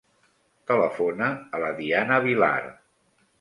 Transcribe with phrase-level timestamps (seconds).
[0.71, 1.27] Telefona
[1.59, 2.59] a la Diana Vilar.